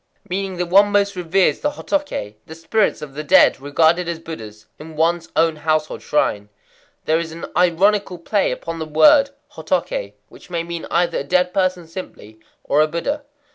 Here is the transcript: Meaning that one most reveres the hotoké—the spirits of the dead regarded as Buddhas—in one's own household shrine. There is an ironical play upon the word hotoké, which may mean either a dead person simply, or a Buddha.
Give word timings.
Meaning 0.27 0.57
that 0.57 0.65
one 0.65 0.91
most 0.91 1.15
reveres 1.15 1.59
the 1.59 1.73
hotoké—the 1.73 2.55
spirits 2.55 3.03
of 3.03 3.13
the 3.13 3.23
dead 3.23 3.59
regarded 3.61 4.07
as 4.09 4.17
Buddhas—in 4.17 4.95
one's 4.95 5.29
own 5.35 5.57
household 5.57 6.01
shrine. 6.01 6.49
There 7.05 7.19
is 7.19 7.31
an 7.31 7.45
ironical 7.55 8.17
play 8.17 8.51
upon 8.51 8.79
the 8.79 8.87
word 8.87 9.29
hotoké, 9.53 10.13
which 10.27 10.49
may 10.49 10.63
mean 10.63 10.87
either 10.89 11.19
a 11.19 11.23
dead 11.23 11.53
person 11.53 11.85
simply, 11.87 12.39
or 12.63 12.81
a 12.81 12.87
Buddha. 12.87 13.25